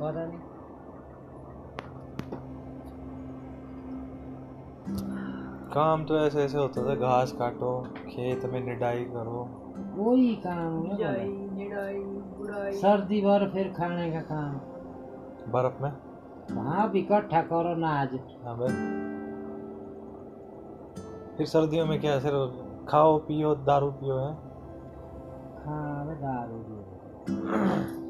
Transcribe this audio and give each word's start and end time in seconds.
पता 0.00 0.24
नहीं 0.26 0.40
काम 5.72 6.04
तो 6.04 6.18
ऐसे 6.18 6.42
ऐसे 6.42 6.58
होता 6.58 6.82
था 6.88 6.94
घास 6.94 7.32
काटो 7.32 7.70
खेत 7.96 8.44
में 8.52 8.60
निडाई 8.60 9.04
करो। 9.04 9.44
कोई 9.96 10.34
काम 10.46 10.78
निडाई 10.82 11.26
निडाई 11.56 12.72
सर्दी 12.72 13.20
भर 13.20 13.48
फिर 13.50 13.72
खाने 13.78 14.10
का 14.12 14.20
काम। 14.30 14.54
बर्फ़ 15.52 15.82
में? 15.82 15.92
वहाँ 16.52 16.88
भी 16.90 16.98
इकट्ठा 16.98 17.42
करो 17.42 17.74
ना 17.76 17.90
आज। 18.00 18.14
हाँ 18.44 18.56
फिर 21.36 21.46
सर्दियों 21.46 21.86
में 21.86 22.00
क्या 22.00 22.18
सिर्फ़ 22.20 22.86
खाओ 22.88 23.18
पियो 23.18 23.54
दारू 23.68 23.90
पियो 23.92 24.16
है? 24.18 24.32
हाँ 25.66 26.16
दारू 26.16 26.58
भी 26.68 28.06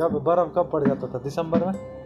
कब 0.00 0.24
बर्फ़ 0.24 0.54
कब 0.54 0.70
पड़ 0.72 0.88
जाता 0.88 1.06
था? 1.06 1.18
दिसंबर 1.18 1.66
में? 1.66 2.04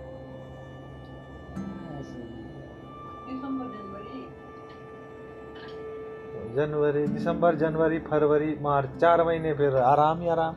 जनवरी 6.54 6.54
जनवरी 6.54 7.06
दिसंबर 7.06 7.54
जनवरी 7.54 7.98
फरवरी 7.98 8.58
मार्च 8.60 9.00
चार 9.00 9.24
महीने 9.24 9.54
फिर 9.54 9.76
आराम 9.76 10.20
ही 10.20 10.28
आराम। 10.28 10.54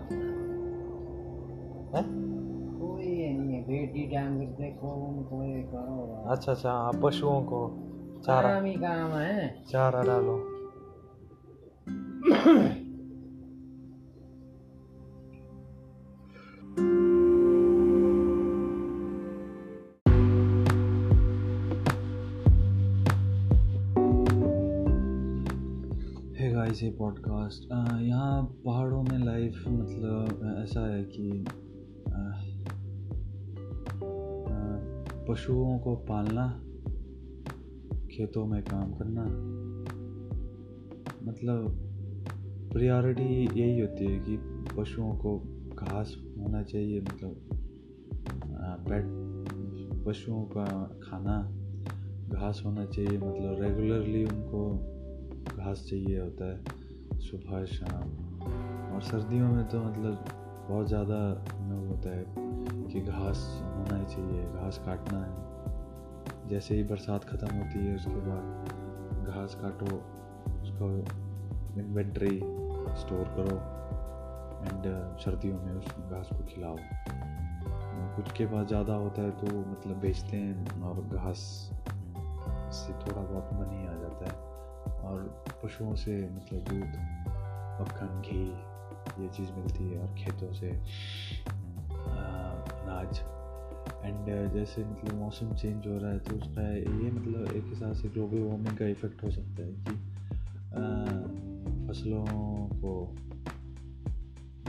है? 1.95 2.03
कोई 2.79 3.03
ये 3.03 3.33
नहीं 3.33 3.61
बेटी 3.63 4.15
डांगर 4.15 4.45
देखो 4.45 4.87
उनको 4.87 5.43
ये 5.43 5.61
करो। 5.61 6.29
अच्छा 6.29 6.51
अच्छा 6.51 6.71
हाँ 6.71 6.91
पशुओं 7.03 7.41
को 7.41 7.79
चारा। 8.25 8.49
आराम 8.49 8.65
ही 8.65 8.73
काम 8.73 9.11
है। 9.11 9.63
चारा 9.71 10.03
डालो। 10.03 10.47
गाइस 26.71 26.95
पॉडकास्ट 26.99 27.63
यहाँ 28.01 28.43
पहाड़ों 28.65 29.03
में 29.03 29.25
लाइफ 29.25 29.63
मतलब 29.67 30.55
ऐसा 30.63 30.95
है 30.95 31.03
कि 31.03 31.45
पशुओं 35.29 35.79
को 35.79 35.95
पालना, 35.95 36.63
खेतों 38.11 38.45
में 38.45 38.63
काम 38.63 38.93
करना 38.93 39.23
मतलब 41.31 41.67
प्रायोरिटी 42.73 43.59
यही 43.61 43.79
होती 43.79 44.05
है 44.05 44.19
कि 44.19 44.37
पशुओं 44.77 45.15
को 45.15 45.39
घास 45.75 46.15
होना 46.39 46.63
चाहिए 46.63 47.01
मतलब 47.01 47.35
पेट 48.89 49.05
पशुओं 50.05 50.43
का 50.43 50.99
खाना 51.03 51.51
घास 52.29 52.63
होना 52.65 52.85
चाहिए 52.85 53.17
मतलब 53.17 53.61
रेगुलरली 53.61 54.25
उनको 54.25 54.91
घास 55.49 55.85
चाहिए 55.89 56.19
होता 56.19 56.45
है, 56.45 57.19
सुबह, 57.19 57.65
शाम। 57.65 58.93
और 58.93 59.01
सर्दियों 59.01 59.49
में 59.49 59.67
तो 59.67 59.79
मतलब 59.79 60.25
बहुत 60.69 60.87
ज़्यादा 60.87 61.17
वो 61.53 61.87
होता 61.87 62.09
है 62.09 62.25
कि 62.87 63.01
घास 63.01 63.63
होना 63.63 63.97
ही 63.97 64.05
चाहिए, 64.05 64.43
घास 64.53 64.77
काटना 64.77 65.19
है। 65.19 66.47
जैसे 66.49 66.75
ही 66.75 66.83
बरसात 66.83 67.23
ख़त्म 67.23 67.55
होती 67.55 67.85
है, 67.87 67.95
उसके 67.95 68.15
बाद 68.15 69.25
घास 69.27 69.55
काटो, 69.55 69.95
उसको 70.61 70.89
इन्वेंट्री 71.81 72.37
स्टोर 72.99 73.25
करो 73.37 73.57
एंड 74.61 74.83
सर्दियों 75.19 75.59
में 75.59 75.73
उस 75.73 75.85
घास 75.85 76.29
को 76.31 76.43
खिलाओ। 76.45 76.77
कुछ 78.15 78.31
के 78.31 78.45
पास 78.45 78.67
ज़्यादा 78.67 78.93
होता 78.93 79.21
है 79.21 79.31
तो 79.31 79.45
मतलब 79.45 79.97
बेचते 79.97 80.37
हैं 80.37 80.81
और 80.81 81.01
घास 81.01 81.37
से 82.71 82.93
थोड़ा 82.93 83.21
बहुत 83.21 83.49
मनी 83.53 83.87
आ 83.87 83.93
जाता 83.93 84.25
है। 84.25 84.50
और 84.87 85.43
पशुओं 85.63 85.95
से 85.95 86.29
मतलब 86.29 86.59
दूध, 86.59 86.97
मक्खन, 87.81 88.21
घी, 88.21 88.43
ये 89.23 89.29
चीज़ 89.29 89.51
मिलती 89.51 89.83
है 89.83 89.99
और 89.99 90.15
खेतों 90.15 90.53
से 90.53 90.69
अनाज। 92.71 93.19
एंड 94.05 94.53
जैसे 94.53 94.85
मतलब 94.85 95.13
मौसम 95.13 95.53
चेंज 95.53 95.87
हो 95.87 95.97
रहा 95.97 96.11
है 96.11 96.19
तो 96.19 96.35
उसका 96.35 96.73
ये 96.73 97.11
मतलब 97.11 97.55
एक 97.55 97.63
हिसाब 97.65 97.93
से 97.93 98.09
ग्लोबल 98.09 98.39
वार्मिंग 98.39 98.77
का 98.77 98.87
इफ़ेक्ट 98.87 99.23
हो 99.23 99.31
सकता 99.31 99.63
है 99.63 99.73
कि 99.73 99.91
फ़सलों 101.87 102.25
को 102.69 103.17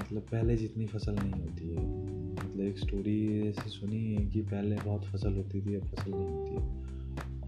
मतलब 0.00 0.22
पहले 0.22 0.56
जितनी 0.56 0.86
फ़सल 0.86 1.14
नहीं 1.14 1.32
होती 1.32 1.74
है। 1.74 1.86
मतलब 2.32 2.60
एक 2.60 2.78
स्टोरी 2.78 3.48
ऐसी 3.48 3.70
सुनी 3.70 4.14
है 4.14 4.26
कि 4.26 4.40
पहले 4.40 4.76
बहुत 4.76 5.04
फ़सल 5.04 5.34
होती 5.34 5.60
थी, 5.60 5.74
अब 5.74 5.82
फ़सल 5.82 6.10
नहीं 6.10 6.28
होती 6.28 6.54
है। 6.54 6.82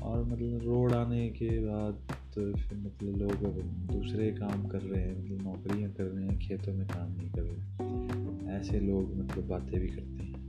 और 0.03 0.25
मतलब 0.25 0.61
रोड 0.65 0.93
आने 0.93 1.29
के 1.29 1.61
बाद 1.61 2.14
तो 2.35 2.53
फिर 2.53 2.79
मतलब 2.79 3.17
लोग 3.17 3.45
अब 3.45 3.61
दूसरे 3.93 4.31
काम 4.31 4.67
कर 4.69 4.81
रहे 4.81 5.03
हैं 5.03 5.25
मतलब 5.25 5.43
नौकरियाँ 5.43 5.91
कर 5.93 6.05
रहे 6.05 6.25
हैं, 6.25 6.39
खेतों 6.39 6.73
में 6.75 6.87
काम 6.87 7.13
नहीं 7.17 7.31
कर 7.31 7.43
रहे 7.43 8.57
ऐसे 8.57 8.81
लोग 8.81 9.17
मतलब 9.17 9.49
बातें 9.49 9.81
भी 9.81 9.89
करते 9.89 10.25
हैं। 10.25 10.47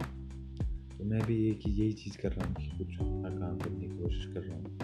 तो 0.98 1.04
मैं 1.04 1.22
भी 1.26 1.38
ये 1.38 1.54
कि 1.54 1.72
यही 1.72 1.94
चीज़ 1.94 2.18
कर 2.18 2.32
रहा 2.32 2.48
हूँ 2.48 2.56
कि 2.56 2.68
कुछ 2.78 2.98
अपना 2.98 3.30
काम 3.30 3.58
करने 3.58 3.88
की 3.88 3.98
कोशिश 3.98 4.26
कर 4.26 4.42
रहा 4.42 4.58
हूँ, 4.58 4.78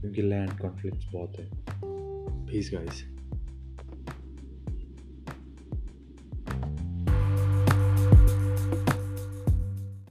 क्योंकि 0.00 0.22
लैंड 0.22 0.58
कॉन्फ्लिक्ट 0.58 1.12
बहुत 1.12 1.38
है। 1.38 1.50
Please 2.46 2.74
guys 2.74 3.11